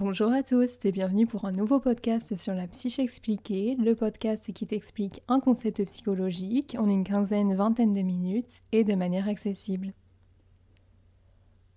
Bonjour 0.00 0.30
à 0.30 0.44
tous 0.44 0.78
et 0.84 0.92
bienvenue 0.92 1.26
pour 1.26 1.44
un 1.44 1.50
nouveau 1.50 1.80
podcast 1.80 2.36
sur 2.36 2.54
la 2.54 2.68
psyché 2.68 3.02
expliquée, 3.02 3.76
le 3.80 3.96
podcast 3.96 4.52
qui 4.52 4.64
t'explique 4.64 5.24
un 5.26 5.40
concept 5.40 5.84
psychologique 5.86 6.76
en 6.78 6.86
une 6.86 7.02
quinzaine, 7.02 7.56
vingtaine 7.56 7.92
de 7.92 8.02
minutes 8.02 8.62
et 8.70 8.84
de 8.84 8.94
manière 8.94 9.26
accessible. 9.26 9.92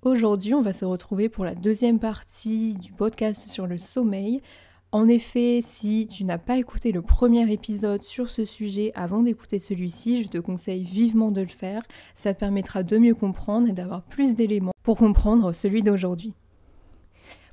Aujourd'hui, 0.04 0.54
on 0.54 0.62
va 0.62 0.72
se 0.72 0.86
retrouver 0.86 1.30
pour 1.30 1.46
la 1.46 1.56
deuxième 1.56 1.98
partie 1.98 2.76
du 2.76 2.94
podcast 2.94 3.50
sur 3.50 3.66
le 3.66 3.80
sommeil. 3.80 4.44
En 4.92 5.08
effet, 5.08 5.62
si 5.64 6.06
tu 6.06 6.24
n'as 6.24 6.38
pas 6.38 6.58
écouté 6.58 6.92
le 6.92 7.02
premier 7.02 7.52
épisode 7.52 8.04
sur 8.04 8.30
ce 8.30 8.46
sujet 8.46 8.92
avant 8.94 9.24
d'écouter 9.24 9.58
celui-ci, 9.58 10.24
je 10.24 10.30
te 10.30 10.38
conseille 10.38 10.84
vivement 10.84 11.32
de 11.32 11.42
le 11.42 11.48
faire. 11.48 11.82
Ça 12.14 12.36
te 12.36 12.40
permettra 12.40 12.84
de 12.84 13.00
mieux 13.00 13.16
comprendre 13.16 13.68
et 13.68 13.74
d'avoir 13.74 14.04
plus 14.04 14.36
d'éléments 14.36 14.74
pour 14.84 14.98
comprendre 14.98 15.54
celui 15.54 15.82
d'aujourd'hui. 15.82 16.36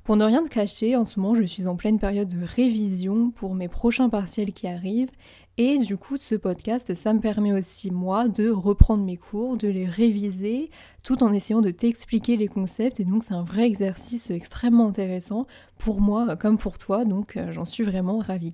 Pour 0.03 0.15
ne 0.15 0.25
rien 0.25 0.43
te 0.43 0.49
cacher, 0.49 0.95
en 0.95 1.05
ce 1.05 1.19
moment, 1.19 1.35
je 1.35 1.43
suis 1.43 1.67
en 1.67 1.75
pleine 1.75 1.99
période 1.99 2.29
de 2.29 2.43
révision 2.43 3.31
pour 3.31 3.53
mes 3.53 3.67
prochains 3.67 4.09
partiels 4.09 4.53
qui 4.53 4.67
arrivent. 4.67 5.11
Et 5.57 5.77
du 5.77 5.97
coup, 5.97 6.17
ce 6.17 6.35
podcast, 6.35 6.95
ça 6.95 7.13
me 7.13 7.19
permet 7.19 7.51
aussi, 7.51 7.91
moi, 7.91 8.29
de 8.29 8.49
reprendre 8.49 9.03
mes 9.03 9.17
cours, 9.17 9.57
de 9.57 9.67
les 9.67 9.85
réviser, 9.85 10.71
tout 11.03 11.21
en 11.21 11.33
essayant 11.33 11.61
de 11.61 11.69
t'expliquer 11.69 12.37
les 12.37 12.47
concepts. 12.47 12.99
Et 12.99 13.05
donc, 13.05 13.23
c'est 13.23 13.33
un 13.33 13.43
vrai 13.43 13.67
exercice 13.67 14.31
extrêmement 14.31 14.87
intéressant 14.87 15.47
pour 15.77 15.99
moi 15.99 16.37
comme 16.37 16.57
pour 16.57 16.77
toi. 16.77 17.03
Donc, 17.03 17.35
euh, 17.35 17.51
j'en 17.51 17.65
suis 17.65 17.83
vraiment 17.83 18.19
ravie. 18.19 18.53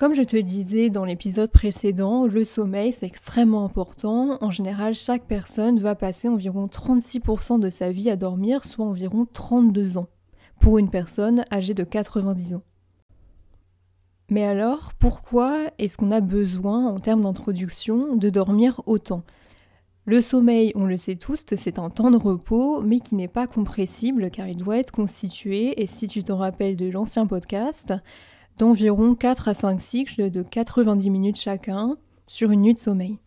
Comme 0.00 0.14
je 0.14 0.22
te 0.22 0.34
le 0.34 0.42
disais 0.42 0.88
dans 0.88 1.04
l'épisode 1.04 1.50
précédent, 1.50 2.26
le 2.26 2.42
sommeil 2.42 2.90
c'est 2.90 3.04
extrêmement 3.04 3.66
important. 3.66 4.38
En 4.40 4.48
général, 4.48 4.94
chaque 4.94 5.26
personne 5.26 5.78
va 5.78 5.94
passer 5.94 6.26
environ 6.26 6.68
36% 6.68 7.60
de 7.60 7.68
sa 7.68 7.92
vie 7.92 8.08
à 8.08 8.16
dormir, 8.16 8.64
soit 8.64 8.86
environ 8.86 9.26
32 9.30 9.98
ans, 9.98 10.08
pour 10.58 10.78
une 10.78 10.88
personne 10.88 11.44
âgée 11.52 11.74
de 11.74 11.84
90 11.84 12.54
ans. 12.54 12.62
Mais 14.30 14.42
alors, 14.42 14.94
pourquoi 14.98 15.64
est-ce 15.78 15.98
qu'on 15.98 16.12
a 16.12 16.20
besoin, 16.20 16.86
en 16.86 16.98
termes 16.98 17.24
d'introduction, 17.24 18.16
de 18.16 18.30
dormir 18.30 18.80
autant? 18.86 19.22
Le 20.06 20.22
sommeil, 20.22 20.72
on 20.76 20.86
le 20.86 20.96
sait 20.96 21.16
tous, 21.16 21.44
c'est 21.54 21.78
un 21.78 21.90
temps 21.90 22.10
de 22.10 22.16
repos, 22.16 22.80
mais 22.80 23.00
qui 23.00 23.16
n'est 23.16 23.28
pas 23.28 23.46
compressible 23.46 24.30
car 24.30 24.48
il 24.48 24.56
doit 24.56 24.78
être 24.78 24.92
constitué, 24.92 25.82
et 25.82 25.84
si 25.84 26.08
tu 26.08 26.24
t'en 26.24 26.38
rappelles 26.38 26.76
de 26.76 26.88
l'ancien 26.88 27.26
podcast, 27.26 27.92
d'environ 28.58 29.14
4 29.14 29.48
à 29.48 29.54
5 29.54 29.80
cycles 29.80 30.30
de 30.30 30.42
90 30.42 31.10
minutes 31.10 31.38
chacun 31.38 31.96
sur 32.26 32.50
une 32.50 32.62
nuit 32.62 32.74
de 32.74 32.78
sommeil. 32.78 33.18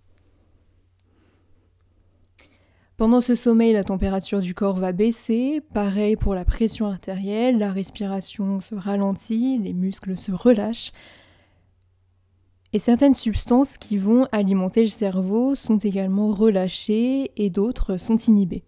Pendant 2.96 3.22
ce 3.22 3.34
sommeil, 3.34 3.74
la 3.74 3.84
température 3.84 4.40
du 4.40 4.54
corps 4.54 4.78
va 4.78 4.92
baisser, 4.92 5.62
pareil 5.74 6.16
pour 6.16 6.36
la 6.36 6.46
pression 6.46 6.86
artérielle, 6.86 7.58
la 7.58 7.72
respiration 7.72 8.62
se 8.62 8.76
ralentit, 8.76 9.58
les 9.58 9.74
muscles 9.74 10.16
se 10.16 10.32
relâchent, 10.32 10.92
et 12.72 12.80
certaines 12.80 13.14
substances 13.14 13.78
qui 13.78 13.98
vont 13.98 14.28
alimenter 14.32 14.82
le 14.82 14.90
cerveau 14.90 15.56
sont 15.56 15.78
également 15.78 16.30
relâchées 16.30 17.32
et 17.36 17.50
d'autres 17.50 17.98
sont 17.98 18.18
inhibées. 18.18 18.64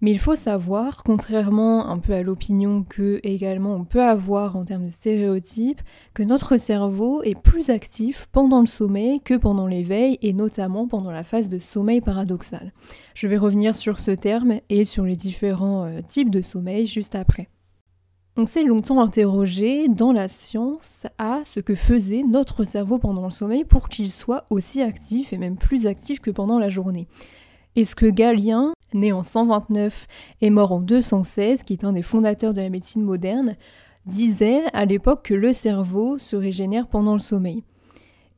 Mais 0.00 0.12
il 0.12 0.18
faut 0.18 0.36
savoir, 0.36 1.02
contrairement 1.02 1.88
un 1.88 1.98
peu 1.98 2.12
à 2.12 2.22
l'opinion 2.22 2.84
que 2.88 3.18
également 3.24 3.74
on 3.74 3.84
peut 3.84 4.02
avoir 4.02 4.54
en 4.54 4.64
termes 4.64 4.86
de 4.86 4.92
stéréotypes, 4.92 5.82
que 6.14 6.22
notre 6.22 6.56
cerveau 6.56 7.22
est 7.24 7.40
plus 7.40 7.70
actif 7.70 8.28
pendant 8.30 8.60
le 8.60 8.68
sommeil 8.68 9.20
que 9.20 9.34
pendant 9.34 9.66
l'éveil 9.66 10.16
et 10.22 10.32
notamment 10.32 10.86
pendant 10.86 11.10
la 11.10 11.24
phase 11.24 11.48
de 11.48 11.58
sommeil 11.58 12.00
paradoxal. 12.00 12.72
Je 13.14 13.26
vais 13.26 13.38
revenir 13.38 13.74
sur 13.74 13.98
ce 13.98 14.12
terme 14.12 14.60
et 14.68 14.84
sur 14.84 15.04
les 15.04 15.16
différents 15.16 15.86
euh, 15.86 16.00
types 16.06 16.30
de 16.30 16.42
sommeil 16.42 16.86
juste 16.86 17.16
après. 17.16 17.48
On 18.36 18.46
s'est 18.46 18.62
longtemps 18.62 19.00
interrogé 19.00 19.88
dans 19.88 20.12
la 20.12 20.28
science 20.28 21.08
à 21.18 21.40
ce 21.44 21.58
que 21.58 21.74
faisait 21.74 22.22
notre 22.22 22.62
cerveau 22.62 22.98
pendant 22.98 23.24
le 23.24 23.32
sommeil 23.32 23.64
pour 23.64 23.88
qu'il 23.88 24.12
soit 24.12 24.44
aussi 24.50 24.80
actif 24.80 25.32
et 25.32 25.38
même 25.38 25.56
plus 25.56 25.86
actif 25.86 26.20
que 26.20 26.30
pendant 26.30 26.60
la 26.60 26.68
journée. 26.68 27.08
Est-ce 27.74 27.96
que 27.96 28.06
Galien 28.06 28.72
né 28.94 29.12
en 29.12 29.22
129 29.22 30.06
et 30.40 30.50
mort 30.50 30.72
en 30.72 30.80
216, 30.80 31.62
qui 31.62 31.72
est 31.72 31.84
un 31.84 31.92
des 31.92 32.02
fondateurs 32.02 32.54
de 32.54 32.60
la 32.60 32.68
médecine 32.68 33.02
moderne, 33.02 33.56
disait 34.06 34.62
à 34.72 34.84
l'époque 34.84 35.24
que 35.24 35.34
le 35.34 35.52
cerveau 35.52 36.18
se 36.18 36.36
régénère 36.36 36.88
pendant 36.88 37.14
le 37.14 37.20
sommeil. 37.20 37.62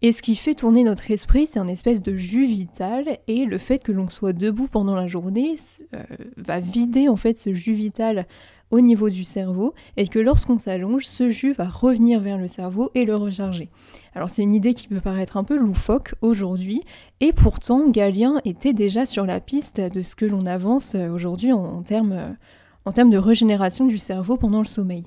Et 0.03 0.13
ce 0.13 0.23
qui 0.23 0.35
fait 0.35 0.55
tourner 0.55 0.83
notre 0.83 1.11
esprit, 1.11 1.47
c'est 1.47 1.59
un 1.59 1.69
espèce 1.69 2.01
de 2.01 2.17
jus 2.17 2.47
vital, 2.47 3.19
et 3.29 3.45
le 3.45 3.59
fait 3.59 3.83
que 3.83 3.93
l'on 3.93 4.09
soit 4.09 4.33
debout 4.33 4.67
pendant 4.67 4.97
la 4.97 5.07
journée 5.07 5.57
euh, 5.95 6.03
va 6.39 6.59
vider 6.59 7.09
en 7.09 7.17
fait 7.17 7.37
ce 7.37 7.53
jus 7.53 7.75
vital 7.75 8.27
au 8.71 8.81
niveau 8.81 9.11
du 9.11 9.25
cerveau 9.25 9.75
et 9.97 10.09
que 10.09 10.19
lorsqu'on 10.19 10.59
s'allonge, 10.59 11.07
ce 11.07 11.29
jus 11.29 11.53
va 11.53 11.69
revenir 11.69 12.21
vers 12.21 12.39
le 12.39 12.47
cerveau 12.47 12.91
et 12.95 13.05
le 13.05 13.17
recharger. 13.17 13.69
Alors 14.15 14.31
c'est 14.31 14.43
une 14.43 14.55
idée 14.55 14.75
qui 14.75 14.89
peut 14.89 15.01
paraître 15.01 15.37
un 15.37 15.45
peu 15.45 15.59
loufoque 15.59 16.15
aujourd'hui 16.21 16.83
et 17.21 17.33
pourtant 17.33 17.89
Galien 17.91 18.41
était 18.45 18.73
déjà 18.73 19.07
sur 19.07 19.27
la 19.27 19.41
piste 19.41 19.81
de 19.81 20.03
ce 20.03 20.15
que 20.15 20.27
l'on 20.27 20.47
avance 20.47 20.95
aujourd'hui 20.95 21.53
en, 21.53 21.83
termes, 21.83 22.37
en 22.85 22.93
termes 22.93 23.11
de 23.11 23.19
régénération 23.19 23.87
du 23.87 23.99
cerveau 23.99 24.37
pendant 24.37 24.61
le 24.61 24.67
sommeil. 24.67 25.05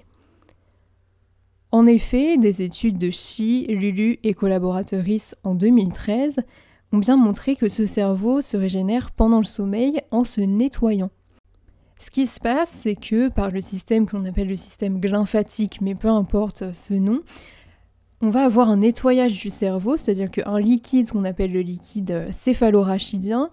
En 1.71 1.87
effet, 1.87 2.37
des 2.37 2.61
études 2.61 2.99
de 2.99 3.09
Chi, 3.09 3.65
Lulu 3.67 4.19
et 4.21 4.35
collaboratrices 4.35 5.35
en 5.43 5.55
2013 5.55 6.41
ont 6.91 6.99
bien 6.99 7.17
montré 7.17 7.55
que 7.55 7.67
ce 7.67 7.87
cerveau 7.87 8.43
se 8.43 8.55
régénère 8.55 9.11
pendant 9.11 9.39
le 9.39 9.43
sommeil 9.43 9.99
en 10.11 10.23
se 10.23 10.41
nettoyant. 10.41 11.09
Ce 11.99 12.09
qui 12.09 12.27
se 12.27 12.39
passe, 12.39 12.69
c'est 12.69 12.95
que 12.95 13.33
par 13.33 13.51
le 13.51 13.61
système 13.61 14.05
que 14.05 14.15
l'on 14.17 14.25
appelle 14.25 14.49
le 14.49 14.55
système 14.55 14.99
glymphatique, 14.99 15.79
mais 15.81 15.95
peu 15.95 16.09
importe 16.09 16.73
ce 16.73 16.93
nom, 16.93 17.21
on 18.21 18.29
va 18.29 18.43
avoir 18.43 18.69
un 18.69 18.77
nettoyage 18.77 19.33
du 19.33 19.49
cerveau, 19.49 19.97
c'est-à-dire 19.97 20.31
qu'un 20.31 20.59
liquide, 20.59 21.09
qu'on 21.11 21.25
appelle 21.25 21.51
le 21.51 21.61
liquide 21.61 22.27
céphalorachidien, 22.31 23.49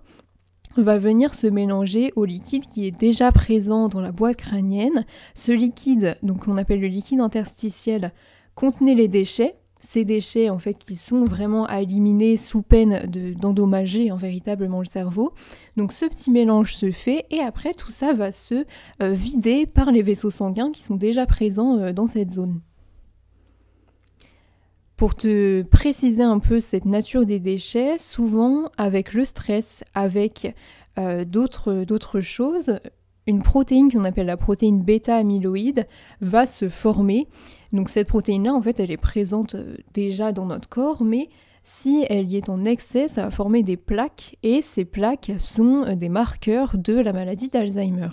va 0.76 0.98
venir 0.98 1.34
se 1.34 1.46
mélanger 1.46 2.12
au 2.16 2.24
liquide 2.24 2.66
qui 2.66 2.86
est 2.86 2.96
déjà 2.96 3.32
présent 3.32 3.88
dans 3.88 4.00
la 4.00 4.12
boîte 4.12 4.36
crânienne. 4.36 5.04
Ce 5.34 5.52
liquide, 5.52 6.16
donc 6.22 6.44
qu'on 6.44 6.56
appelle 6.56 6.80
le 6.80 6.86
liquide 6.86 7.20
interstitiel, 7.20 8.12
contenait 8.54 8.94
les 8.94 9.08
déchets, 9.08 9.56
ces 9.80 10.04
déchets 10.04 10.50
en 10.50 10.58
fait 10.58 10.74
qui 10.74 10.94
sont 10.94 11.24
vraiment 11.24 11.64
à 11.66 11.80
éliminer 11.80 12.36
sous 12.36 12.62
peine 12.62 13.06
d'endommager 13.38 14.10
véritablement 14.14 14.80
le 14.80 14.84
cerveau. 14.84 15.32
Donc 15.76 15.92
ce 15.92 16.04
petit 16.04 16.30
mélange 16.30 16.74
se 16.74 16.90
fait 16.92 17.24
et 17.30 17.40
après 17.40 17.74
tout 17.74 17.90
ça 17.90 18.12
va 18.12 18.30
se 18.30 18.66
euh, 19.02 19.12
vider 19.12 19.66
par 19.66 19.90
les 19.90 20.02
vaisseaux 20.02 20.30
sanguins 20.30 20.70
qui 20.70 20.82
sont 20.82 20.96
déjà 20.96 21.26
présents 21.26 21.78
euh, 21.78 21.92
dans 21.92 22.06
cette 22.06 22.30
zone. 22.30 22.60
Pour 24.96 25.14
te 25.14 25.62
préciser 25.62 26.22
un 26.22 26.38
peu 26.38 26.60
cette 26.60 26.84
nature 26.84 27.24
des 27.24 27.38
déchets, 27.38 27.96
souvent 27.96 28.70
avec 28.76 29.14
le 29.14 29.24
stress, 29.24 29.82
avec 29.94 30.54
euh, 30.98 31.24
d'autres 31.24 32.20
choses, 32.20 32.78
une 33.26 33.42
protéine 33.42 33.90
qu'on 33.90 34.04
appelle 34.04 34.26
la 34.26 34.36
protéine 34.36 34.82
bêta-amyloïde 34.82 35.86
va 36.20 36.46
se 36.46 36.68
former. 36.68 37.28
Donc 37.72 37.88
cette 37.88 38.08
protéine-là, 38.08 38.52
en 38.54 38.62
fait, 38.62 38.80
elle 38.80 38.90
est 38.90 38.96
présente 38.96 39.54
euh, 39.54 39.76
déjà 39.94 40.32
dans 40.32 40.46
notre 40.46 40.68
corps, 40.68 41.04
mais 41.04 41.28
si 41.62 42.04
elle 42.08 42.30
y 42.30 42.36
est 42.36 42.48
en 42.48 42.64
excès, 42.64 43.08
ça 43.08 43.24
va 43.24 43.30
former 43.30 43.62
des 43.62 43.76
plaques, 43.76 44.36
et 44.42 44.62
ces 44.62 44.84
plaques 44.84 45.32
sont 45.38 45.84
euh, 45.84 45.94
des 45.94 46.08
marqueurs 46.08 46.76
de 46.76 46.94
la 46.94 47.12
maladie 47.12 47.48
d'Alzheimer. 47.48 48.08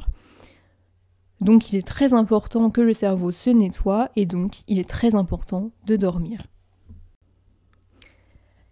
Donc 1.39 1.72
il 1.72 1.78
est 1.78 1.88
très 1.88 2.13
important 2.13 2.69
que 2.69 2.81
le 2.81 2.94
cerveau 2.94 3.31
se 3.31 3.50
nettoie, 3.50 4.09
et 4.16 4.25
donc 4.25 4.63
il 4.68 4.79
est 4.79 4.89
très 4.89 5.16
important 5.16 5.72
de 5.85 5.95
dormir. 5.95 6.44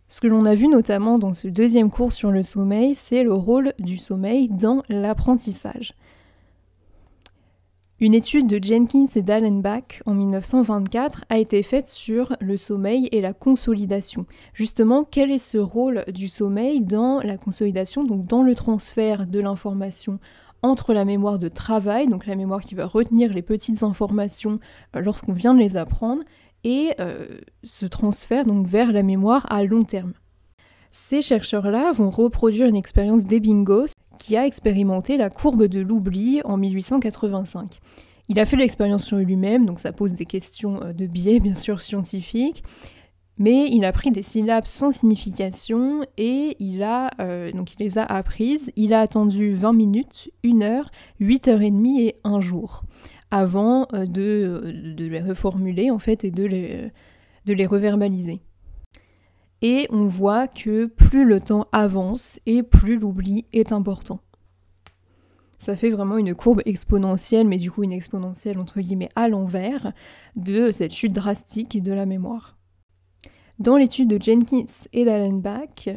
Ce 0.07 0.22
que 0.22 0.28
l'on 0.28 0.46
a 0.46 0.56
vu 0.56 0.67
notamment 0.67 1.17
dans 1.17 1.34
ce 1.34 1.47
deuxième 1.47 1.90
cours 1.90 2.13
sur 2.13 2.31
le 2.31 2.44
sommeil, 2.44 2.94
c'est 2.96 3.23
le 3.23 3.34
rôle 3.34 3.73
du 3.79 3.97
sommeil 3.97 4.49
dans 4.49 4.84
l'apprentissage. 4.88 5.93
Une 8.02 8.14
étude 8.14 8.47
de 8.47 8.62
Jenkins 8.62 9.06
et 9.16 9.22
d'Allenbach 9.22 10.03
en 10.06 10.14
1924 10.16 11.24
a 11.30 11.38
été 11.38 11.64
faite 11.64 11.88
sur 11.88 12.36
le 12.42 12.58
sommeil 12.58 13.08
et 13.14 13.22
la 13.22 13.32
consolidation. 13.32 14.26
Justement, 14.53 15.06
quel 15.09 15.32
est 15.32 15.38
ce 15.38 15.58
rôle 15.58 16.03
du 16.09 16.28
sommeil 16.28 16.82
dans 16.82 17.22
la 17.22 17.38
consolidation, 17.38 18.03
donc 18.03 18.26
dans 18.26 18.44
le 18.44 18.53
transfert 18.53 19.28
de 19.28 19.40
l'information 19.40 20.20
entre 20.62 20.94
la 20.94 21.06
mémoire 21.06 21.40
de 21.40 21.47
travail, 21.47 22.08
donc 22.08 22.26
la 22.26 22.36
mémoire 22.36 22.59
qui 22.59 22.76
va 22.76 22.86
retenir 22.86 23.32
les 23.32 23.42
petites 23.42 23.82
informations 23.82 24.59
euh, 24.98 25.00
lorsqu'on 25.00 25.32
vient 25.32 25.53
de 25.53 25.59
les 25.59 25.78
apprendre, 25.78 26.24
et 26.66 26.91
euh, 27.00 27.26
ce 27.64 27.86
transfert 27.86 28.46
donc 28.46 28.68
vers 28.68 28.91
la 28.91 29.03
mémoire 29.03 29.46
à 29.50 29.64
long 29.64 29.86
terme? 29.86 30.12
Ces 30.91 31.22
chercheurs-là 31.22 31.94
vont 31.94 32.09
reproduire 32.09 32.68
une 32.68 32.76
expérience 32.76 33.24
d'Ebingos 33.24 33.95
qui 34.17 34.38
a 34.38 34.46
expérimenté 34.46 35.17
la 35.17 35.29
courbe 35.29 35.67
de 35.67 35.79
l'oubli 35.79 36.41
en 36.44 36.58
1885. 36.58 37.79
Il 38.28 38.40
a 38.40 38.46
fait 38.46 38.58
l'expérience 38.58 39.06
sur 39.06 39.17
lui-même, 39.17 39.66
donc 39.66 39.79
ça 39.79 39.91
pose 39.91 40.14
des 40.14 40.26
questions 40.26 40.82
euh, 40.82 40.94
de 40.94 41.06
biais 41.06 41.40
bien 41.40 41.56
sûr 41.56 41.79
scientifiques, 41.82 42.64
mais 43.38 43.67
il 43.70 43.85
a 43.85 43.91
pris 43.91 44.12
des 44.12 44.23
syllabes 44.23 44.66
sans 44.66 44.91
signification 44.91 46.06
et 46.17 46.56
il 46.59 46.82
a 46.84 47.12
euh, 47.20 47.52
donc 47.52 47.73
il 47.73 47.84
les 47.84 47.97
a 47.97 48.03
apprises. 48.03 48.72
Il 48.76 48.94
a 48.94 49.02
attendu 49.02 49.53
20 49.53 49.73
minutes, 49.73 50.32
1 50.46 50.62
heure, 50.62 50.90
8 51.20 51.47
heures 51.50 51.62
et 51.62 51.72
demie 51.72 52.02
et 52.02 52.16
un 52.23 52.40
jour. 52.40 52.84
avant 53.32 53.88
de, 53.91 54.94
de, 54.96 55.06
les 55.06 55.20
reformuler 55.20 55.91
en 55.91 56.00
fait 56.00 56.23
et 56.23 56.32
de 56.32 56.46
les, 56.46 56.91
de 57.46 57.53
les 57.53 57.66
reverbaliser. 57.66 58.40
Et 59.61 59.87
on 59.90 60.05
voit 60.05 60.47
que 60.47 60.85
plus 60.85 61.25
le 61.25 61.40
temps 61.40 61.67
avance 61.72 62.40
et 62.46 62.61
plus 62.63 62.97
l'oubli 62.97 63.46
est 63.53 63.72
important. 63.72 64.19
Ça 65.59 65.75
fait 65.75 65.90
vraiment 65.90 66.17
une 66.17 66.35
courbe 66.35 66.61
exponentielle, 66.66 67.47
mais 67.47 67.57
du 67.57 67.72
coup 67.72 67.84
une 67.84 67.93
exponentielle 67.93 68.59
entre 68.59 68.81
guillemets 68.81 69.09
à 69.16 69.28
l'envers, 69.29 69.93
de 70.35 70.72
cette 70.72 70.93
chute 70.93 71.13
drastique 71.13 71.81
de 71.81 71.93
la 71.93 72.05
mémoire. 72.05 72.57
Dans 73.57 73.78
l'étude 73.78 74.09
de 74.09 74.22
Jenkins 74.22 74.66
et 74.91 75.05
d'Allenbach, 75.05 75.90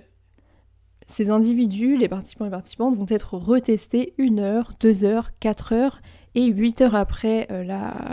ces 1.06 1.30
individus, 1.30 1.96
les 1.96 2.08
participants 2.08 2.46
et 2.46 2.50
participantes, 2.50 2.96
vont 2.96 3.06
être 3.08 3.34
retestés 3.34 4.14
une 4.18 4.38
heure, 4.38 4.74
deux 4.78 5.04
heures, 5.04 5.30
quatre 5.40 5.72
heures 5.72 6.00
et 6.34 6.46
huit 6.46 6.80
heures 6.80 6.94
après 6.94 7.48
euh, 7.50 7.64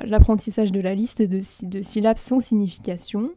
l'apprentissage 0.06 0.72
de 0.72 0.80
la 0.80 0.96
liste 0.96 1.22
de, 1.22 1.42
de 1.68 1.82
syllabes 1.82 2.18
sans 2.18 2.40
signification. 2.40 3.30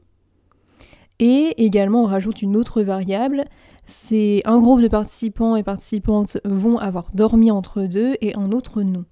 Et 1.21 1.55
également, 1.65 2.03
on 2.03 2.07
rajoute 2.07 2.43
une 2.43 2.57
autre 2.57 2.83
variable, 2.83 3.45
c'est 3.85 4.43
un 4.45 4.59
groupe 4.59 4.81
de 4.81 4.89
participants 4.89 5.57
et 5.57 5.63
participantes 5.63 6.39
vont 6.45 6.79
avoir 6.79 7.11
dormi 7.13 7.51
entre 7.51 7.83
deux 7.83 8.17
et 8.21 8.35
un 8.37 8.53
autre 8.53 8.83
non. 8.83 9.05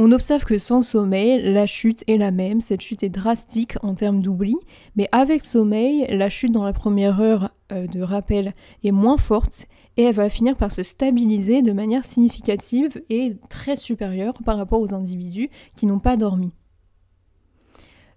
On 0.00 0.12
observe 0.12 0.44
que 0.44 0.58
sans 0.58 0.82
sommeil, 0.82 1.42
la 1.42 1.66
chute 1.66 2.04
est 2.06 2.18
la 2.18 2.30
même, 2.30 2.60
cette 2.60 2.82
chute 2.82 3.02
est 3.02 3.08
drastique 3.08 3.74
en 3.82 3.94
termes 3.94 4.22
d'oubli, 4.22 4.54
mais 4.94 5.08
avec 5.10 5.42
sommeil, 5.42 6.06
la 6.08 6.28
chute 6.28 6.52
dans 6.52 6.62
la 6.62 6.72
première 6.72 7.20
heure 7.20 7.50
euh, 7.72 7.88
de 7.88 8.00
rappel 8.00 8.54
est 8.84 8.92
moins 8.92 9.16
forte 9.16 9.66
et 9.96 10.04
elle 10.04 10.14
va 10.14 10.28
finir 10.28 10.54
par 10.56 10.70
se 10.70 10.84
stabiliser 10.84 11.62
de 11.62 11.72
manière 11.72 12.04
significative 12.04 13.02
et 13.10 13.36
très 13.50 13.74
supérieure 13.74 14.34
par 14.44 14.56
rapport 14.56 14.80
aux 14.80 14.94
individus 14.94 15.50
qui 15.74 15.86
n'ont 15.86 15.98
pas 15.98 16.16
dormi. 16.16 16.52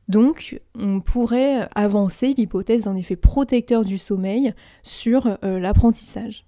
Donc, 0.07 0.59
on 0.77 1.00
pourrait 1.00 1.69
avancer 1.75 2.33
l'hypothèse 2.38 2.83
d'un 2.83 2.95
effet 2.95 3.15
protecteur 3.15 3.86
du 3.86 3.98
sommeil 3.98 4.53
sur 4.83 5.38
euh, 5.44 5.59
l'apprentissage. 5.59 6.45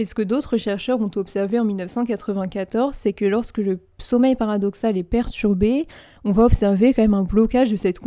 Et 0.00 0.06
ce 0.06 0.14
que 0.14 0.22
d'autres 0.22 0.56
chercheurs 0.56 1.02
ont 1.02 1.10
observé 1.16 1.60
en 1.60 1.64
1994, 1.66 2.94
c'est 2.94 3.12
que 3.12 3.26
lorsque 3.26 3.58
le 3.58 3.80
sommeil 3.98 4.34
paradoxal 4.34 4.96
est 4.96 5.02
perturbé, 5.02 5.86
on 6.24 6.32
va 6.32 6.44
observer 6.44 6.94
quand 6.94 7.02
même 7.02 7.12
un 7.12 7.22
blocage 7.22 7.70
de 7.70 7.76
cette, 7.76 7.98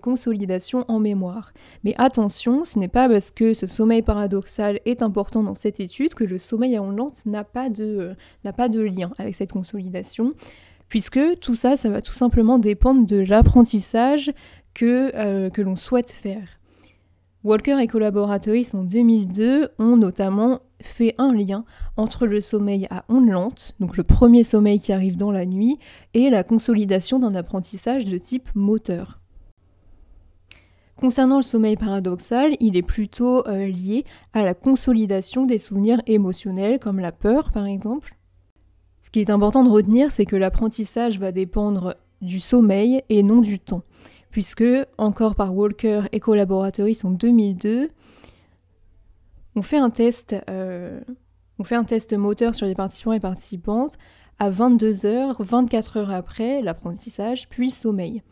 consolidation 0.00 0.84
en 0.88 0.98
mémoire. 0.98 1.54
Mais 1.84 1.94
attention, 1.96 2.66
ce 2.66 2.78
n'est 2.78 2.86
pas 2.86 3.08
parce 3.08 3.30
que 3.30 3.54
ce 3.54 3.66
sommeil 3.66 4.02
paradoxal 4.02 4.78
est 4.84 5.00
important 5.00 5.42
dans 5.42 5.54
cette 5.54 5.80
étude 5.80 6.12
que 6.12 6.24
le 6.24 6.36
sommeil 6.36 6.76
à 6.76 6.82
ondes 6.82 6.96
de, 6.96 8.14
n'a 8.44 8.52
pas 8.52 8.68
de 8.68 8.80
lien 8.82 9.10
avec 9.16 9.34
cette 9.34 9.52
consolidation 9.52 10.34
puisque 10.92 11.38
tout 11.40 11.54
ça, 11.54 11.78
ça 11.78 11.88
va 11.88 12.02
tout 12.02 12.12
simplement 12.12 12.58
dépendre 12.58 13.06
de 13.06 13.16
l'apprentissage 13.16 14.30
que, 14.74 15.10
euh, 15.14 15.48
l'on 15.56 15.74
souhaite 15.74 16.10
faire. 16.10 16.60
Walker 17.44 17.78
et 17.80 17.86
collaboratrices 17.86 18.74
en 18.74 18.84
2002 18.84 19.70
ont 19.78 19.96
notamment 19.96 20.60
fait 20.82 21.14
un 21.16 21.32
lien 21.32 21.64
entre 21.96 22.26
le 22.26 22.42
sommeil 22.42 22.88
à 22.90 23.06
ondes 23.08 23.30
lentes, 23.30 23.74
donc 23.80 23.96
le 23.96 24.02
premier 24.02 24.44
sommeil 24.44 24.80
qui 24.80 24.92
arrive 24.92 25.16
dans 25.16 25.30
la 25.30 25.46
nuit, 25.46 25.78
et 26.12 26.28
la 26.28 26.44
consolidation 26.44 27.18
d'un 27.18 27.34
apprentissage 27.36 28.04
de 28.04 28.18
type 28.18 28.50
moteur. 28.54 29.18
Concernant 30.96 31.38
le 31.38 31.42
sommeil 31.42 31.76
paradoxal, 31.76 32.52
il 32.60 32.76
est 32.76 32.86
plutôt 32.86 33.48
euh, 33.48 33.66
lié 33.66 34.04
à 34.34 34.44
la 34.44 34.52
consolidation 34.52 35.46
des 35.46 35.56
souvenirs 35.56 36.02
émotionnels, 36.06 36.78
comme 36.78 37.00
la 37.00 37.12
peur 37.12 37.48
par 37.48 37.64
exemple, 37.64 38.14
qui 39.12 39.20
est 39.20 39.30
important 39.30 39.62
de 39.62 39.68
retenir, 39.68 40.10
c'est 40.10 40.24
que 40.24 40.36
l'apprentissage 40.36 41.18
va 41.18 41.32
dépendre 41.32 41.94
du 42.22 42.40
sommeil 42.40 43.02
et 43.10 43.22
non 43.22 43.40
du 43.40 43.58
temps, 43.58 43.82
puisque, 44.30 44.64
encore 44.96 45.34
par 45.34 45.54
Walker 45.54 46.02
et 46.12 46.20
collaborateurs 46.20 46.88
en 47.04 47.10
2002, 47.10 47.90
on 49.54 49.62
fait, 49.62 49.76
un 49.76 49.90
test, 49.90 50.34
euh, 50.48 51.00
on 51.58 51.64
fait 51.64 51.74
un 51.74 51.84
test 51.84 52.14
moteur 52.14 52.54
sur 52.54 52.66
les 52.66 52.74
participants 52.74 53.12
et 53.12 53.20
participantes 53.20 53.98
à 54.38 54.48
22 54.48 55.04
heures, 55.04 55.36
24 55.42 55.98
heures 55.98 56.10
après 56.10 56.62
l'apprentissage, 56.62 57.48
puis 57.50 57.70
sommeil. 57.70 58.22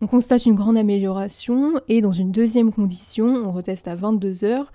On 0.00 0.06
constate 0.06 0.46
une 0.46 0.54
grande 0.54 0.78
amélioration 0.78 1.80
et 1.88 2.00
dans 2.00 2.12
une 2.12 2.30
deuxième 2.30 2.72
condition, 2.72 3.26
on 3.26 3.50
reteste 3.50 3.88
à 3.88 3.96
22 3.96 4.44
heures, 4.44 4.70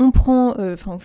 euh, 0.00 0.76
on 0.86 0.98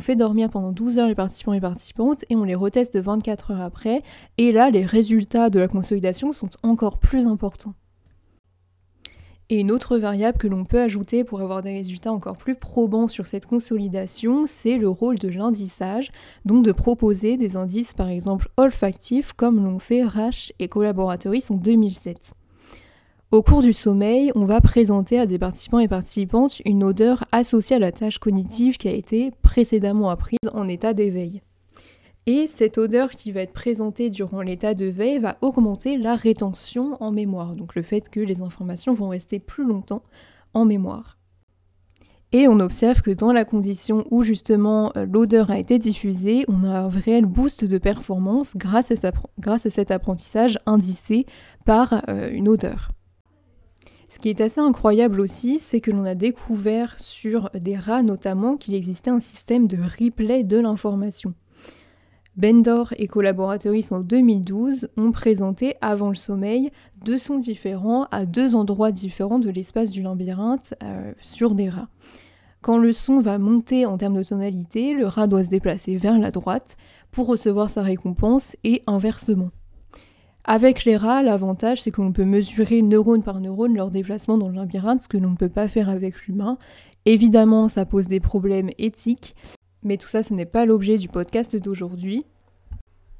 fait, 0.00 0.16
dormir 0.16 0.50
pendant 0.50 0.72
12 0.72 0.98
heures 0.98 1.08
les 1.08 1.14
participants 1.14 1.52
et 1.52 1.60
participantes 1.60 2.24
et 2.30 2.36
on 2.36 2.44
les 2.44 2.54
reteste 2.54 2.98
24 2.98 3.52
heures 3.52 3.60
après. 3.60 4.02
Et 4.38 4.52
là, 4.52 4.70
les 4.70 4.84
résultats 4.84 5.50
de 5.50 5.60
la 5.60 5.68
consolidation 5.68 6.32
sont 6.32 6.50
encore 6.62 6.98
plus 6.98 7.26
importants. 7.26 7.74
Et 9.52 9.58
une 9.58 9.72
autre 9.72 9.98
variable 9.98 10.38
que 10.38 10.46
l'on 10.46 10.64
peut 10.64 10.80
ajouter 10.80 11.24
pour 11.24 11.40
avoir 11.40 11.62
des 11.62 11.72
résultats 11.72 12.12
encore 12.12 12.36
plus 12.36 12.54
probants 12.54 13.08
sur 13.08 13.26
cette 13.26 13.46
consolidation, 13.46 14.44
c'est 14.46 14.78
le 14.78 14.88
rôle 14.88 15.18
de 15.18 15.28
l'indissage, 15.28 16.12
donc 16.44 16.64
de 16.64 16.70
proposer 16.70 17.36
des 17.36 17.56
indices 17.56 17.92
par 17.92 18.08
exemple 18.08 18.48
olfactifs 18.56 19.32
comme 19.32 19.62
l'ont 19.62 19.80
fait 19.80 20.04
Rash 20.04 20.52
et 20.60 20.68
collaborateurs 20.68 21.34
en 21.50 21.54
2007. 21.56 22.34
Au 23.32 23.42
cours 23.42 23.62
du 23.62 23.72
sommeil, 23.72 24.32
on 24.34 24.44
va 24.44 24.60
présenter 24.60 25.16
à 25.16 25.24
des 25.24 25.38
participants 25.38 25.78
et 25.78 25.86
participantes 25.86 26.58
une 26.64 26.82
odeur 26.82 27.22
associée 27.30 27.76
à 27.76 27.78
la 27.78 27.92
tâche 27.92 28.18
cognitive 28.18 28.76
qui 28.76 28.88
a 28.88 28.92
été 28.92 29.30
précédemment 29.40 30.10
apprise 30.10 30.40
en 30.52 30.66
état 30.66 30.94
d'éveil. 30.94 31.40
Et 32.26 32.48
cette 32.48 32.76
odeur 32.76 33.10
qui 33.10 33.30
va 33.30 33.42
être 33.42 33.52
présentée 33.52 34.10
durant 34.10 34.42
l'état 34.42 34.74
de 34.74 34.86
veille 34.86 35.20
va 35.20 35.38
augmenter 35.42 35.96
la 35.96 36.16
rétention 36.16 36.96
en 37.00 37.12
mémoire, 37.12 37.54
donc 37.54 37.76
le 37.76 37.82
fait 37.82 38.08
que 38.08 38.18
les 38.18 38.42
informations 38.42 38.94
vont 38.94 39.10
rester 39.10 39.38
plus 39.38 39.64
longtemps 39.64 40.02
en 40.52 40.64
mémoire. 40.64 41.16
Et 42.32 42.48
on 42.48 42.58
observe 42.58 43.00
que 43.00 43.12
dans 43.12 43.32
la 43.32 43.44
condition 43.44 44.06
où 44.10 44.24
justement 44.24 44.92
euh, 44.96 45.06
l'odeur 45.06 45.52
a 45.52 45.58
été 45.60 45.78
diffusée, 45.78 46.44
on 46.48 46.64
a 46.64 46.80
un 46.80 46.88
réel 46.88 47.26
boost 47.26 47.64
de 47.64 47.78
performance 47.78 48.56
grâce 48.56 48.90
à, 48.90 49.68
cet 49.70 49.90
apprentissage 49.92 50.58
indicé 50.66 51.26
par 51.64 52.02
euh, 52.08 52.28
une 52.32 52.48
odeur. 52.48 52.90
Ce 54.10 54.18
qui 54.18 54.28
est 54.28 54.40
assez 54.40 54.60
incroyable 54.60 55.20
aussi, 55.20 55.60
c'est 55.60 55.80
que 55.80 55.92
l'on 55.92 56.04
a 56.04 56.16
découvert 56.16 56.98
sur 56.98 57.48
des 57.54 57.76
rats 57.76 58.02
notamment 58.02 58.56
qu'il 58.56 58.74
existait 58.74 59.12
un 59.12 59.20
système 59.20 59.68
de 59.68 59.76
replay 59.76 60.42
de 60.42 60.58
l'information. 60.58 61.32
Bendor 62.36 62.92
et 62.96 63.06
collaborateurs 63.06 63.72
en 63.92 64.00
2012 64.00 64.88
ont 64.96 65.12
présenté 65.12 65.76
avant 65.80 66.08
le 66.08 66.16
sommeil 66.16 66.72
deux 67.04 67.18
sons 67.18 67.38
différents 67.38 68.08
à 68.10 68.26
deux 68.26 68.56
endroits 68.56 68.90
différents 68.90 69.38
de 69.38 69.48
l'espace 69.48 69.92
du 69.92 70.02
labyrinthe 70.02 70.74
euh, 70.82 71.12
sur 71.20 71.54
des 71.54 71.68
rats. 71.68 71.88
Quand 72.62 72.78
le 72.78 72.92
son 72.92 73.20
va 73.20 73.38
monter 73.38 73.86
en 73.86 73.96
termes 73.96 74.18
de 74.18 74.24
tonalité, 74.24 74.92
le 74.92 75.06
rat 75.06 75.28
doit 75.28 75.44
se 75.44 75.50
déplacer 75.50 75.96
vers 75.96 76.18
la 76.18 76.32
droite 76.32 76.76
pour 77.12 77.28
recevoir 77.28 77.70
sa 77.70 77.82
récompense 77.82 78.56
et 78.64 78.82
inversement. 78.88 79.50
Avec 80.52 80.84
les 80.84 80.96
rats, 80.96 81.22
l'avantage 81.22 81.80
c'est 81.80 81.92
qu'on 81.92 82.10
peut 82.10 82.24
mesurer 82.24 82.82
neurone 82.82 83.22
par 83.22 83.40
neurone 83.40 83.76
leur 83.76 83.92
déplacement 83.92 84.36
dans 84.36 84.48
le 84.48 84.56
labyrinthe, 84.56 85.00
ce 85.00 85.06
que 85.06 85.16
l'on 85.16 85.30
ne 85.30 85.36
peut 85.36 85.48
pas 85.48 85.68
faire 85.68 85.88
avec 85.88 86.26
l'humain. 86.26 86.58
Évidemment, 87.04 87.68
ça 87.68 87.86
pose 87.86 88.08
des 88.08 88.18
problèmes 88.18 88.70
éthiques, 88.76 89.36
mais 89.84 89.96
tout 89.96 90.08
ça 90.08 90.24
ce 90.24 90.34
n'est 90.34 90.46
pas 90.46 90.64
l'objet 90.64 90.98
du 90.98 91.06
podcast 91.06 91.54
d'aujourd'hui. 91.54 92.24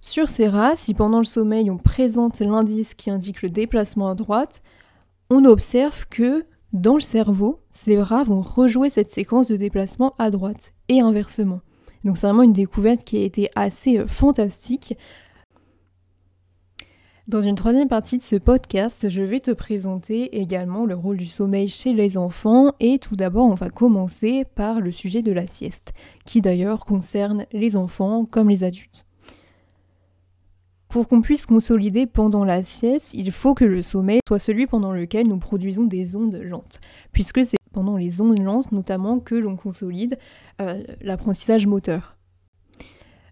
Sur 0.01 0.29
ces 0.29 0.49
rats, 0.49 0.75
si 0.75 0.93
pendant 0.93 1.19
le 1.19 1.25
sommeil 1.25 1.71
on 1.71 1.77
présente 1.77 2.41
l'indice 2.41 2.95
qui 2.95 3.11
indique 3.11 3.43
le 3.43 3.51
déplacement 3.51 4.09
à 4.09 4.17
droite, 4.17 4.61
on 5.31 5.45
observe 5.45 6.09
que 6.09 6.45
dans 6.73 6.95
le 6.95 7.01
cerveau, 7.01 7.61
ces 7.71 8.03
rats 8.03 8.25
vont 8.25 8.41
rejouer 8.41 8.89
cette 8.89 9.11
séquence 9.13 9.47
de 9.47 9.55
déplacement 9.55 10.17
à 10.19 10.33
droite 10.33 10.73
et 10.89 10.99
inversement. 11.01 11.61
Donc 12.03 12.17
c'est 12.17 12.27
vraiment 12.27 12.43
une 12.43 12.53
découverte 12.53 13.05
qui 13.05 13.19
a 13.19 13.25
été 13.25 13.51
assez 13.55 13.99
euh, 13.99 14.09
fantastique 14.09 14.97
dans 17.31 17.41
une 17.41 17.55
troisième 17.55 17.87
partie 17.87 18.19
de 18.19 18.25
ce 18.25 18.35
podcast, 18.35 19.09
je 19.09 19.23
vais 19.23 19.39
te 19.39 19.53
présenter 19.53 20.41
également 20.41 20.85
le 20.85 20.97
rôle 20.97 21.17
du 21.17 21.27
sommeil 21.27 21.69
chez 21.69 21.93
les 21.93 22.17
enfants 22.17 22.73
et 22.81 22.99
tout 22.99 23.15
d'abord 23.15 23.47
on 23.47 23.55
va 23.55 23.71
commencer 23.71 24.45
par 24.57 24.81
le 24.81 24.91
sujet 24.91 25.23
de 25.23 25.31
la 25.31 25.47
sieste, 25.47 25.93
qui 26.27 26.41
d'ailleurs 26.41 26.85
concerne 26.85 27.47
les 27.53 27.77
enfants 27.77 28.25
comme 28.25 28.49
les 28.49 28.65
adultes. 28.65 29.07
Pour 30.89 31.07
qu'on 31.07 31.21
puisse 31.21 31.47
consolider 31.47 32.07
pendant 32.07 32.45
la 32.45 32.65
sieste, 32.65 33.15
il 33.15 33.31
faut 33.31 33.55
que 33.55 33.65
le 33.65 33.81
sommeil 33.81 34.19
soit 34.27 34.41
celui 34.41 34.67
pendant 34.67 34.91
lequel 34.91 35.29
nous 35.29 35.39
produisons 35.39 35.85
des 35.85 36.17
ondes 36.17 36.35
lentes, 36.35 36.81
puisque 37.13 37.45
c'est 37.45 37.59
pendant 37.73 37.97
les 37.97 38.21
ondes 38.21 38.41
lentes 38.41 38.73
notamment 38.73 39.21
que 39.21 39.37
l'on 39.37 39.55
consolide 39.55 40.19
euh, 40.61 40.83
l'apprentissage 41.01 41.69
moteur. 41.69 42.17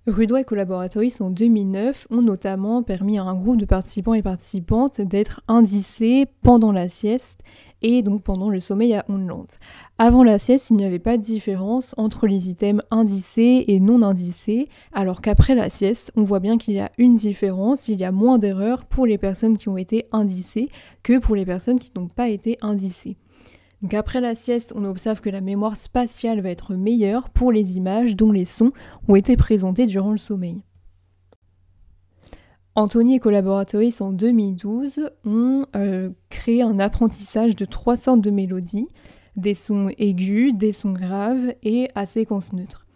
Rudois 0.08 0.40
et 0.40 0.44
collaboratrices 0.44 1.20
en 1.20 1.28
2009 1.28 2.06
ont 2.10 2.22
notamment 2.22 2.82
permis 2.82 3.18
à 3.18 3.24
un 3.24 3.34
groupe 3.34 3.58
de 3.58 3.66
participants 3.66 4.14
et 4.14 4.22
participantes 4.22 5.02
d'être 5.02 5.42
indicés 5.48 6.26
pendant 6.42 6.72
la 6.72 6.88
sieste 6.88 7.40
et 7.82 8.02
donc 8.02 8.22
pendant 8.22 8.48
le 8.48 8.58
sommeil 8.58 8.94
à 8.94 9.04
ondes 9.10 9.28
lentes. 9.28 9.58
Avant 9.98 10.24
la 10.24 10.38
sieste, 10.38 10.70
il 10.70 10.76
n'y 10.76 10.84
avait 10.86 10.98
pas 10.98 11.18
de 11.18 11.22
différence 11.22 11.94
entre 11.98 12.26
les 12.26 12.48
items 12.48 12.82
indicés 12.90 13.66
et 13.68 13.80
non 13.80 14.00
indicés, 14.00 14.68
alors 14.94 15.20
qu'après 15.20 15.54
la 15.54 15.68
sieste, 15.68 16.10
on 16.16 16.22
voit 16.22 16.40
bien 16.40 16.56
qu'il 16.56 16.74
y 16.74 16.80
a 16.80 16.90
une 16.96 17.14
différence, 17.14 17.88
il 17.88 18.00
y 18.00 18.04
a 18.04 18.12
moins 18.12 18.38
d'erreurs 18.38 18.86
pour 18.86 19.04
les 19.04 19.18
personnes 19.18 19.58
qui 19.58 19.68
ont 19.68 19.76
été 19.76 20.06
indicées 20.10 20.70
que 21.02 21.18
pour 21.18 21.36
les 21.36 21.44
personnes 21.44 21.78
qui 21.78 21.92
n'ont 21.94 22.08
pas 22.08 22.30
été 22.30 22.56
indicées. 22.62 23.18
Donc 23.82 23.94
après 23.94 24.20
la 24.20 24.34
sieste, 24.34 24.72
on 24.74 24.84
observe 24.84 25.20
que 25.20 25.30
la 25.30 25.40
mémoire 25.40 25.76
spatiale 25.76 26.40
va 26.40 26.50
être 26.50 26.74
meilleure 26.74 27.30
pour 27.30 27.52
les 27.52 27.76
images 27.76 28.16
dont 28.16 28.32
les 28.32 28.44
sons 28.44 28.72
ont 29.06 29.14
été 29.14 29.36
présentés 29.36 29.86
durant 29.86 30.10
le 30.10 30.18
sommeil. 30.18 30.62
Anthony 32.74 33.16
et 33.16 33.18
collaborateurs 33.18 33.82
en 34.00 34.12
2012 34.12 35.10
ont 35.24 35.66
euh, 35.74 36.10
créé 36.30 36.62
un 36.62 36.78
apprentissage 36.78 37.56
de 37.56 37.64
trois 37.64 37.96
sortes 37.96 38.20
de 38.20 38.30
mélodies, 38.30 38.88
des 39.36 39.54
sons 39.54 39.90
aigus, 39.98 40.54
des 40.54 40.72
sons 40.72 40.92
graves 40.92 41.54
et 41.62 41.88
à 41.94 42.06
séquence 42.06 42.52
neutre. 42.52 42.86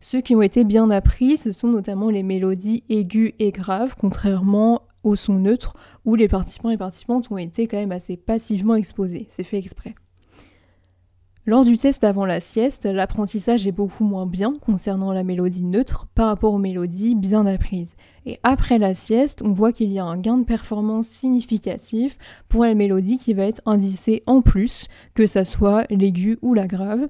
Ceux 0.00 0.20
qui 0.20 0.34
ont 0.34 0.42
été 0.42 0.64
bien 0.64 0.90
appris, 0.90 1.36
ce 1.36 1.52
sont 1.52 1.68
notamment 1.68 2.10
les 2.10 2.22
mélodies 2.22 2.84
aiguës 2.88 3.32
et 3.38 3.52
graves, 3.52 3.94
contrairement 3.98 4.82
aux 5.02 5.16
sons 5.16 5.38
neutres 5.38 5.74
où 6.04 6.14
les 6.14 6.28
participants 6.28 6.70
et 6.70 6.76
participantes 6.76 7.30
ont 7.30 7.38
été 7.38 7.66
quand 7.66 7.78
même 7.78 7.92
assez 7.92 8.16
passivement 8.16 8.74
exposés. 8.74 9.26
C'est 9.28 9.44
fait 9.44 9.58
exprès. 9.58 9.94
Lors 11.44 11.64
du 11.64 11.76
test 11.76 12.04
avant 12.04 12.24
la 12.24 12.40
sieste, 12.40 12.84
l'apprentissage 12.84 13.66
est 13.66 13.72
beaucoup 13.72 14.04
moins 14.04 14.26
bien 14.26 14.52
concernant 14.64 15.12
la 15.12 15.24
mélodie 15.24 15.64
neutre 15.64 16.06
par 16.14 16.28
rapport 16.28 16.54
aux 16.54 16.58
mélodies 16.58 17.16
bien 17.16 17.46
apprises. 17.46 17.96
Et 18.26 18.38
après 18.44 18.78
la 18.78 18.94
sieste, 18.94 19.42
on 19.44 19.52
voit 19.52 19.72
qu'il 19.72 19.90
y 19.90 19.98
a 19.98 20.04
un 20.04 20.18
gain 20.18 20.38
de 20.38 20.44
performance 20.44 21.08
significatif 21.08 22.16
pour 22.48 22.64
la 22.64 22.74
mélodie 22.74 23.18
qui 23.18 23.34
va 23.34 23.44
être 23.44 23.60
indicée 23.66 24.22
en 24.26 24.40
plus, 24.40 24.86
que 25.14 25.26
ça 25.26 25.44
soit 25.44 25.84
l'aigu 25.90 26.38
ou 26.42 26.54
la 26.54 26.68
grave, 26.68 27.08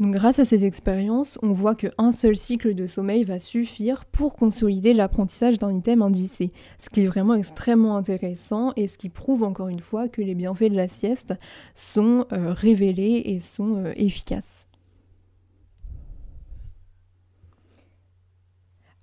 donc 0.00 0.14
grâce 0.14 0.38
à 0.38 0.46
ces 0.46 0.64
expériences, 0.64 1.38
on 1.42 1.52
voit 1.52 1.74
qu'un 1.74 2.12
seul 2.12 2.34
cycle 2.34 2.74
de 2.74 2.86
sommeil 2.86 3.22
va 3.22 3.38
suffire 3.38 4.06
pour 4.06 4.34
consolider 4.34 4.94
l'apprentissage 4.94 5.58
d'un 5.58 5.74
item 5.74 6.00
indicé, 6.00 6.52
ce 6.78 6.88
qui 6.88 7.02
est 7.02 7.06
vraiment 7.06 7.34
extrêmement 7.34 7.98
intéressant 7.98 8.72
et 8.76 8.88
ce 8.88 8.96
qui 8.96 9.10
prouve 9.10 9.42
encore 9.42 9.68
une 9.68 9.80
fois 9.80 10.08
que 10.08 10.22
les 10.22 10.34
bienfaits 10.34 10.70
de 10.70 10.76
la 10.76 10.88
sieste 10.88 11.34
sont 11.74 12.24
euh, 12.32 12.54
révélés 12.54 13.22
et 13.26 13.40
sont 13.40 13.76
euh, 13.76 13.92
efficaces. 13.94 14.69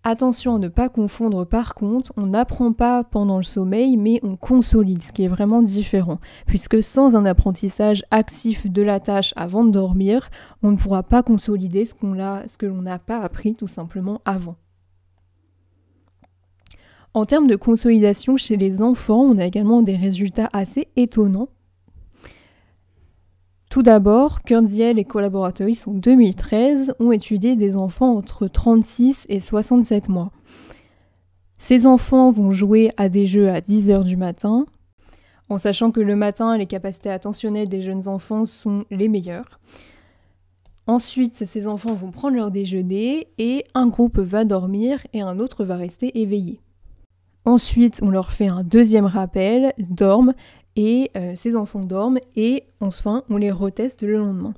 Attention 0.09 0.55
à 0.55 0.59
ne 0.59 0.69
pas 0.69 0.87
confondre 0.87 1.45
par 1.45 1.75
contre, 1.75 2.13
on 2.15 2.27
n'apprend 2.27 2.71
pas 2.71 3.03
pendant 3.03 3.35
le 3.35 3.43
sommeil, 3.43 3.97
mais 3.97 4.21
on 4.23 4.37
consolide, 4.37 5.03
ce 5.03 5.11
qui 5.11 5.25
est 5.25 5.27
vraiment 5.27 5.61
différent, 5.61 6.21
puisque 6.45 6.81
sans 6.81 7.17
un 7.17 7.25
apprentissage 7.25 8.05
actif 8.09 8.71
de 8.71 8.81
la 8.81 9.01
tâche 9.01 9.33
avant 9.35 9.65
de 9.65 9.71
dormir, 9.71 10.29
on 10.63 10.71
ne 10.71 10.77
pourra 10.77 11.03
pas 11.03 11.23
consolider 11.23 11.83
ce, 11.83 11.93
qu'on 11.93 12.15
ce 12.47 12.57
que 12.57 12.65
l'on 12.65 12.83
n'a 12.83 12.99
pas 12.99 13.19
appris 13.19 13.53
tout 13.53 13.67
simplement 13.67 14.21
avant. 14.23 14.55
En 17.13 17.25
termes 17.25 17.47
de 17.47 17.57
consolidation 17.57 18.37
chez 18.37 18.55
les 18.55 18.81
enfants, 18.81 19.23
on 19.23 19.37
a 19.37 19.45
également 19.45 19.81
des 19.81 19.97
résultats 19.97 20.49
assez 20.53 20.87
étonnants. 20.95 21.49
Tout 23.69 23.83
d'abord, 23.83 24.43
Kurzweil 24.43 24.97
et 24.97 25.03
collaborateurs 25.03 25.67
en 25.87 25.91
2013 25.91 26.95
ont 26.99 27.11
étudié 27.11 27.55
des 27.55 27.75
enfants 27.75 28.15
entre 28.15 28.47
36 28.47 29.25
et 29.27 29.39
67 29.39 30.07
mois. 30.07 30.31
Ces 31.57 31.85
enfants 31.85 32.29
vont 32.31 32.51
jouer 32.51 32.91
à 32.97 33.09
des 33.09 33.25
jeux 33.25 33.49
à 33.49 33.59
10 33.59 33.91
heures 33.91 34.03
du 34.03 34.15
matin, 34.15 34.65
en 35.49 35.57
sachant 35.57 35.91
que 35.91 35.99
le 35.99 36.15
matin, 36.15 36.57
les 36.57 36.65
capacités 36.65 37.09
attentionnelles 37.09 37.69
des 37.69 37.81
jeunes 37.81 38.07
enfants 38.07 38.45
sont 38.45 38.85
les 38.89 39.07
meilleures. 39.09 39.59
Ensuite, 40.85 41.35
ces 41.35 41.67
enfants 41.67 41.93
vont 41.93 42.11
prendre 42.11 42.37
leur 42.37 42.51
déjeuner 42.51 43.27
et 43.37 43.65
un 43.73 43.87
groupe 43.87 44.19
va 44.19 44.45
dormir 44.45 45.05
et 45.11 45.21
un 45.21 45.39
autre 45.39 45.65
va 45.65 45.75
rester 45.75 46.21
éveillé. 46.21 46.61
Ensuite, 47.43 47.99
on 48.01 48.09
leur 48.09 48.31
fait 48.31 48.47
un 48.47 48.63
deuxième 48.63 49.05
rappel, 49.05 49.73
dorment 49.77 50.33
et 50.77 51.11
euh, 51.17 51.33
ces 51.35 51.57
enfants 51.57 51.81
dorment 51.81 52.19
et 52.37 52.63
enfin 52.79 53.23
on 53.29 53.35
les 53.35 53.51
reteste 53.51 54.03
le 54.03 54.17
lendemain. 54.17 54.53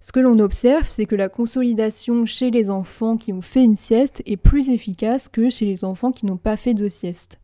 Ce 0.00 0.12
que 0.12 0.20
l'on 0.20 0.38
observe, 0.38 0.88
c'est 0.88 1.06
que 1.06 1.16
la 1.16 1.28
consolidation 1.28 2.26
chez 2.26 2.50
les 2.50 2.70
enfants 2.70 3.16
qui 3.16 3.32
ont 3.32 3.42
fait 3.42 3.64
une 3.64 3.76
sieste 3.76 4.22
est 4.24 4.36
plus 4.36 4.70
efficace 4.70 5.28
que 5.28 5.48
chez 5.50 5.66
les 5.66 5.84
enfants 5.84 6.12
qui 6.12 6.26
n'ont 6.26 6.36
pas 6.36 6.56
fait 6.56 6.74
de 6.74 6.88
sieste. 6.88 7.40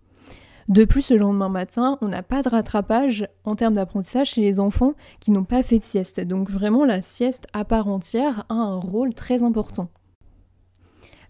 De 0.68 0.84
plus, 0.84 1.11
le 1.11 1.16
lendemain 1.16 1.49
matin, 1.49 1.99
on 2.02 2.08
n'a 2.08 2.22
pas 2.22 2.40
de 2.40 2.49
rattrapage 2.49 3.26
en 3.44 3.56
termes 3.56 3.75
d'apprentissage 3.75 4.30
chez 4.30 4.40
les 4.40 4.61
enfants 4.61 4.94
qui 5.18 5.32
n'ont 5.32 5.44
pas 5.44 5.64
fait 5.64 5.80
de 5.80 5.84
sieste. 5.84 6.20
Donc 6.20 6.50
vraiment, 6.50 6.84
la 6.84 7.02
sieste 7.02 7.49
à 7.52 7.64
part 7.64 7.88
entière 7.88 8.46
a 8.49 8.54
un 8.54 8.78
rôle 8.78 9.12
très 9.12 9.42
important. 9.42 9.88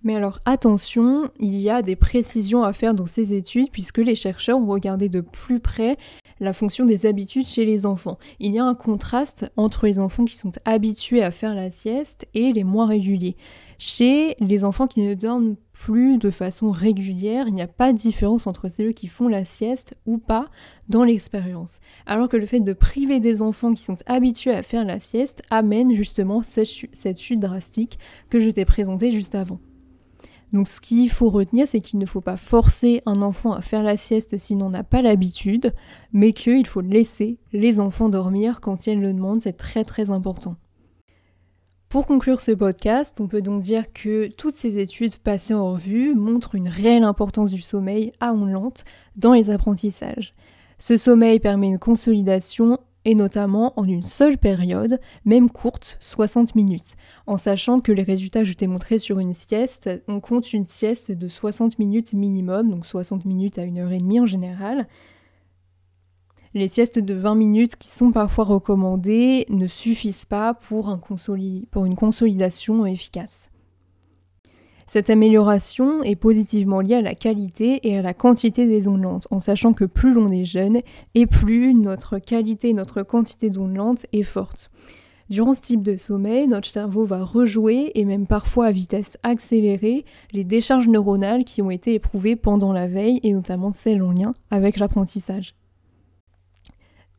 Mais 0.05 0.17
alors 0.17 0.41
attention, 0.45 1.31
il 1.39 1.59
y 1.59 1.71
a 1.71 1.81
des 1.81 1.97
précisions 1.97 2.65
à 2.65 2.73
faire 2.73 2.95
dans 2.95 3.07
ces 3.07 3.35
études 3.35 3.71
puisque 3.71 3.99
les 3.99 4.17
chercheurs 4.17 4.59
ont 4.59 4.67
regardé 4.67 5.09
de 5.09 5.21
plus 5.21 5.61
près 5.61 5.97
la 6.43 6.53
fonction 6.53 6.85
des 6.85 7.07
habitudes 7.07 7.47
chez 7.47 7.65
les 7.65 7.87
enfants. 7.87 8.19
Il 8.41 8.53
y 8.53 8.59
a 8.59 8.65
un 8.65 8.75
contraste 8.75 9.51
entre 9.57 9.87
les 9.87 9.99
enfants 9.99 10.25
qui 10.25 10.37
sont 10.37 10.53
habitués 10.65 11.23
à 11.23 11.31
faire 11.31 11.55
la 11.55 11.71
sieste 11.71 12.27
et 12.35 12.53
les 12.53 12.65
moins 12.65 12.87
réguliers. 12.87 13.37
Chez 13.79 14.37
les 14.39 14.65
enfants 14.65 14.87
qui 14.87 15.03
ne 15.03 15.15
dorment 15.15 15.57
plus 15.73 16.19
de 16.19 16.31
façon 16.31 16.71
régulière, 16.71 17.47
il 17.49 17.55
n'y 17.55 17.63
a 17.63 17.69
pas 17.69 17.93
de 17.93 17.99
différence 17.99 18.47
entre 18.47 18.69
ceux 18.69 18.93
qui 18.93 19.07
font 19.07 19.29
la 19.29 19.45
sieste 19.45 19.97
ou 20.05 20.19
pas 20.19 20.49
dans 20.89 21.05
l'expérience. 21.05 21.81
Alors 22.07 22.29
que 22.29 22.37
le 22.37 22.47
fait 22.47 22.61
de 22.61 22.73
priver 22.73 23.21
des 23.21 23.41
enfants 23.41 23.73
qui 23.73 23.83
sont 23.83 23.97
habitués 24.07 24.55
à 24.55 24.63
faire 24.63 24.85
la 24.85 25.01
sieste 25.01 25.43
amène 25.51 25.95
justement 25.95 26.43
cette 26.43 27.19
chute 27.19 27.41
drastique 27.41 27.99
que 28.31 28.41
je 28.41 28.51
t'ai 28.51 28.65
présentée 28.65 29.11
juste 29.11 29.35
avant. 29.35 29.59
Donc 30.53 30.69
ce 30.69 30.81
qu'il 30.81 31.11
faut 31.11 31.31
retenir, 31.31 31.67
c'est 31.67 31.81
qu'il 31.81 31.99
ne 31.99 32.07
faut 32.07 32.21
pas 32.21 32.37
forcer 32.37 33.03
un 33.07 33.23
enfant 33.23 33.53
à 33.53 33.63
faire 33.63 33.83
la 33.83 33.97
sieste 33.97 34.37
s'il 34.37 34.59
n'en 34.59 34.75
a 34.75 34.85
pas 34.85 35.01
l'habitude, 35.01 35.75
mais 36.13 36.33
qu'il 36.33 36.67
faut 36.67 36.83
laisser 36.83 37.39
les 37.53 37.81
enfants 37.81 38.11
dormir 38.11 38.61
quand 38.61 38.87
ils 38.87 39.01
le 39.01 39.13
demandent, 39.13 39.41
c'est 39.41 39.57
très 39.57 39.85
très 39.85 40.11
important. 40.11 40.57
Pour 41.89 42.07
conclure 42.07 42.41
ce 42.41 42.53
podcast, 42.53 43.21
on 43.21 43.29
peut 43.29 43.43
donc 43.43 43.61
dire 43.61 43.93
que 43.93 44.29
toutes 44.29 44.55
ces 44.55 44.79
études 44.79 45.17
passées 45.19 45.53
en 45.53 45.73
revue 45.73 46.15
montrent 46.15 46.55
une 46.55 46.69
réelle 46.69 47.05
importance 47.05 47.51
du 47.51 47.61
sommeil 47.61 48.13
à 48.21 48.33
ondes 48.33 48.51
lente 48.51 48.85
dans 49.17 49.35
les 49.35 49.51
apprentissages. 49.51 50.35
Ce 50.79 50.97
sommeil 50.97 51.39
permet 51.39 51.69
une 51.69 51.79
consolidation 51.79 52.79
et 53.05 53.15
notamment 53.15 53.73
en 53.79 53.85
une 53.85 54.07
seule 54.07 54.39
période, 54.39 55.01
même 55.25 55.51
courte, 55.51 55.97
60 56.01 56.55
minutes, 56.55 56.95
en 57.27 57.37
sachant 57.37 57.81
que 57.81 57.93
les 57.93 58.03
résultats 58.03 58.41
que 58.41 58.47
je 58.47 58.53
t'ai 58.53 58.67
montrés 58.67 58.99
sur 58.99 59.19
une 59.19 59.33
sieste, 59.33 59.91
on 60.09 60.21
compte 60.21 60.53
une 60.53 60.67
sieste 60.67 61.13
de 61.13 61.29
60 61.29 61.79
minutes 61.79 62.13
minimum, 62.13 62.71
donc 62.71 62.87
60 62.87 63.25
minutes 63.25 63.59
à 63.59 63.63
1 63.63 63.77
heure 63.79 63.93
et 63.93 63.99
demie 63.99 64.21
en 64.21 64.27
général. 64.27 64.87
Les 66.55 66.69
siestes 66.69 66.99
de 66.99 67.15
20 67.15 67.35
minutes 67.35 67.77
qui 67.77 67.89
sont 67.89 68.13
parfois 68.13 68.45
recommandées 68.45 69.47
ne 69.49 69.67
suffisent 69.67 70.27
pas 70.27 70.53
pour, 70.53 70.99
pour 71.71 71.87
une 71.87 71.97
consolidation 71.97 72.85
efficace. 72.85 73.49
Cette 74.93 75.09
amélioration 75.09 76.03
est 76.03 76.17
positivement 76.17 76.83
liée 76.83 76.97
à 76.97 77.01
la 77.01 77.15
qualité 77.15 77.81
et 77.89 77.97
à 77.97 78.03
la 78.03 78.13
quantité 78.13 78.67
des 78.67 78.89
ondes 78.89 79.01
lentes, 79.01 79.27
en 79.31 79.41
sachant 79.41 79.73
que 79.73 79.87
plus 79.87 80.13
l'on 80.13 80.31
est 80.31 80.45
jeune 80.45 80.83
et 81.15 81.25
plus 81.25 81.73
notre 81.73 82.19
qualité 82.19 82.75
notre 82.75 83.03
quantité 83.03 83.49
d'ondes 83.49 83.75
lentes 83.75 84.05
est 84.13 84.23
forte. 84.23 84.71
Durant 85.31 85.55
ce 85.55 85.63
type 85.63 85.83
de 85.83 85.97
sommeil, 85.97 86.47
notre 86.47 86.69
cerveau 86.69 87.07
va 87.07 87.25
rejouer 87.25 87.93
et 87.95 88.05
même 88.05 88.27
parfois 88.27 88.67
à 88.67 88.71
vitesse 88.71 89.17
accélérée 89.23 90.05
les 90.33 90.45
décharges 90.45 90.89
neuronales 90.89 91.45
qui 91.45 91.63
ont 91.63 91.71
été 91.71 91.95
éprouvées 91.95 92.37
pendant 92.37 92.75
la 92.75 92.87
veille 92.87 93.19
et 93.23 93.33
notamment 93.33 93.73
celles 93.73 94.03
en 94.03 94.13
lien 94.13 94.35
avec 94.51 94.79
l'apprentissage. 94.79 95.55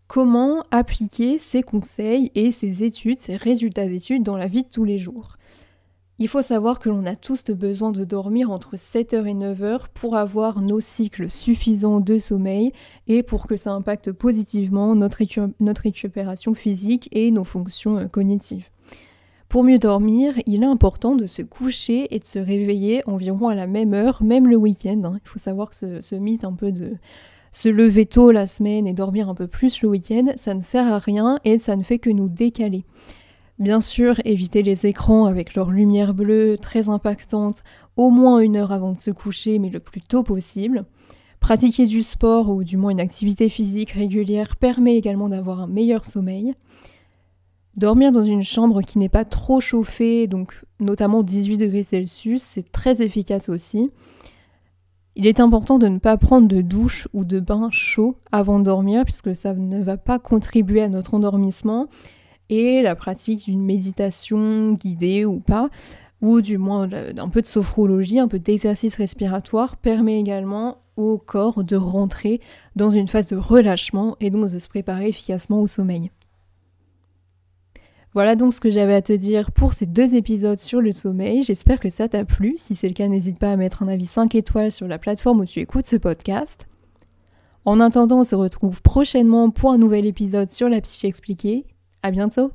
Comment 0.05 0.63
appliquer 0.69 1.39
ces 1.39 1.63
conseils 1.63 2.31
et 2.35 2.51
ces 2.51 2.83
études, 2.83 3.19
ces 3.19 3.35
résultats 3.35 3.87
d'études 3.87 4.21
dans 4.21 4.37
la 4.37 4.45
vie 4.45 4.61
de 4.61 4.69
tous 4.69 4.83
les 4.83 4.99
jours? 4.99 5.37
Il 6.20 6.27
faut 6.27 6.43
savoir 6.43 6.79
que 6.79 6.89
l'on 6.89 7.05
a 7.05 7.15
tous 7.15 7.46
besoin 7.46 7.91
de 7.91 8.03
dormir 8.03 8.51
entre 8.51 8.75
7h 8.75 9.25
et 9.25 9.34
9h 9.34 9.86
pour 9.93 10.15
avoir 10.15 10.62
nos 10.62 10.79
cycles 10.79 11.29
suffisants 11.29 12.00
de 12.00 12.20
sommeil 12.20 12.72
et 13.08 13.24
pour 13.24 13.48
que 13.48 13.58
ça 13.58 13.72
impacte 13.72 14.12
positivement 14.12 14.96
notre, 14.96 15.17
récupération 15.82 16.53
physique 16.53 17.10
et 17.12 17.32
nos 17.32 17.43
fonctions 17.43 17.98
euh, 17.98 18.05
cognitives. 18.05 18.70
Pour 19.50 19.63
mieux 19.63 19.79
dormir, 19.79 20.36
il 20.46 20.63
est 20.63 20.67
important 20.67 21.15
de 21.15 21.25
se 21.25 21.41
coucher 21.41 22.13
et 22.15 22.20
de 22.20 22.25
se 22.25 22.39
réveiller 22.39 23.01
environ 23.08 23.48
à 23.48 23.55
la 23.55 23.67
même 23.67 23.93
heure, 23.93 24.24
même 24.24 24.48
le 24.48 24.55
week-end. 24.55 25.01
Hein. 25.03 25.20
Il 25.24 25.27
faut 25.27 25.39
savoir 25.39 25.72
que 25.72 25.75
ce, 25.75 26.01
ce 26.01 26.15
mythe 26.15 26.43
un 26.43 26.53
peu 26.53 26.72
de 26.72 26.93
se 27.51 27.70
lever 27.70 28.05
tôt 28.05 28.32
la 28.32 28.48
semaine 28.48 28.88
et 28.88 28.93
dormir 28.93 29.29
un 29.29 29.36
peu 29.36 29.48
plus 29.48 29.82
le 29.82 29.89
week-end, 29.89 30.34
ça 30.36 30.53
ne 30.53 30.62
sert 30.62 30.91
à 30.91 31.00
rien 31.00 31.39
et 31.43 31.58
ça 31.58 31.75
ne 31.75 31.84
fait 31.84 32.00
que 32.00 32.10
nous 32.10 32.27
décaler. 32.27 32.84
Bien 33.60 33.81
sûr, 33.81 34.19
éviter 34.25 34.63
les 34.63 34.88
écrans 34.88 35.25
avec 35.25 35.53
leur 35.53 35.69
lumière 35.69 36.13
bleue 36.13 36.57
très 36.60 36.89
impactante 36.89 37.63
au 37.95 38.10
moins 38.10 38.39
une 38.39 38.55
heure 38.55 38.72
avant 38.72 38.93
de 38.93 39.00
se 39.00 39.12
coucher, 39.12 39.60
mais 39.60 39.69
le 39.69 39.79
plus 39.79 40.01
tôt 40.01 40.24
possible. 40.24 40.86
Pratiquer 41.39 41.86
du 41.86 42.01
sport 42.01 42.50
ou 42.50 42.63
du 42.63 42.77
moins 42.77 42.91
une 42.91 43.00
activité 43.00 43.50
physique 43.50 43.91
régulière 43.91 44.55
permet 44.55 44.98
également 44.98 45.29
d'avoir 45.29 45.62
un 45.62 45.67
meilleur 45.67 46.05
sommeil. 46.05 46.55
Dormir 47.75 48.12
dans 48.12 48.24
une 48.24 48.43
chambre 48.43 48.81
qui 48.81 48.98
n'est 48.98 49.10
pas 49.10 49.25
trop 49.25 49.60
chauffée, 49.60 50.27
donc 50.27 50.63
notamment 50.79 51.22
18 51.22 51.57
degrés 51.57 51.83
Celsius, 51.83 52.41
c'est 52.41 52.72
très 52.72 53.01
efficace 53.01 53.50
aussi. 53.50 53.91
Il 55.15 55.27
est 55.27 55.39
important 55.39 55.77
de 55.77 55.88
ne 55.88 56.00
pas 56.00 56.17
prendre 56.17 56.48
de 56.48 56.62
douche 56.62 57.07
ou 57.13 57.24
de 57.24 57.39
bain 57.39 57.69
chaud 57.72 58.17
avant 58.31 58.57
de 58.57 58.65
dormir 58.65 59.03
puisque 59.03 59.36
ça 59.36 59.53
ne 59.53 59.83
va 59.83 59.98
pas 59.98 60.17
contribuer 60.17 60.81
à 60.81 60.89
notre 60.89 61.13
endormissement 61.13 61.88
la 62.81 62.95
pratique 62.95 63.45
d'une 63.45 63.63
méditation 63.63 64.74
guidée 64.74 65.25
ou 65.25 65.39
pas 65.39 65.69
ou 66.22 66.39
du 66.39 66.57
moins 66.57 66.88
un 67.17 67.29
peu 67.29 67.41
de 67.41 67.48
sophrologie, 67.48 68.17
un 68.17 68.29
peu 68.29 68.39
d'exercice 68.39 68.95
respiratoire 68.95 69.75
permet 69.75 70.19
également 70.19 70.77
au 70.95 71.17
corps 71.17 71.65
de 71.65 71.75
rentrer 71.75 72.39
dans 72.77 72.91
une 72.91 73.10
phase 73.10 73.27
de 73.27 73.36
relâchement 73.36 74.15
et 74.22 74.29
donc 74.29 74.50
de 74.50 74.57
se 74.57 74.69
préparer 74.69 75.10
efficacement 75.10 75.62
au 75.62 75.67
sommeil. 75.67 76.12
Voilà 78.13 78.36
donc 78.36 78.53
ce 78.53 78.62
que 78.62 78.69
j'avais 78.69 78.93
à 78.93 79.01
te 79.01 79.12
dire 79.12 79.51
pour 79.51 79.74
ces 79.74 79.86
deux 79.86 80.15
épisodes 80.15 80.60
sur 80.60 80.79
le 80.79 80.93
sommeil. 80.93 81.43
J'espère 81.43 81.79
que 81.79 81.89
ça 81.89 82.07
t'a 82.07 82.24
plu. 82.24 82.53
Si 82.57 82.75
c'est 82.75 82.88
le 82.88 82.93
cas, 82.93 83.07
n'hésite 83.07 83.39
pas 83.39 83.51
à 83.51 83.57
mettre 83.57 83.83
un 83.83 83.88
avis 83.88 84.05
5 84.05 84.33
étoiles 84.36 84.72
sur 84.72 84.88
la 84.88 85.00
plateforme 85.00 85.41
où 85.41 85.45
tu 85.45 85.60
écoutes 85.60 85.88
ce 85.88 85.95
podcast. 85.98 86.67
En 87.65 87.79
attendant, 87.79 88.19
on 88.19 88.24
se 88.24 88.36
retrouve 88.36 88.81
prochainement 88.81 89.50
pour 89.50 89.72
un 89.72 89.77
nouvel 89.77 90.05
épisode 90.05 90.51
sur 90.51 90.69
la 90.69 90.79
psyché 90.79 91.07
expliquée. 91.07 91.65
À 92.05 92.12
bientôt! 92.12 92.51